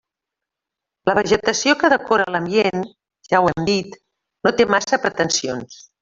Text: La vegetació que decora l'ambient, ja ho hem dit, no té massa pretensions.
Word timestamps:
La 1.09 1.13
vegetació 1.19 1.75
que 1.83 1.91
decora 1.93 2.25
l'ambient, 2.35 2.81
ja 3.29 3.41
ho 3.45 3.51
hem 3.53 3.67
dit, 3.71 3.97
no 4.47 4.55
té 4.61 4.67
massa 4.77 4.99
pretensions. 5.09 5.77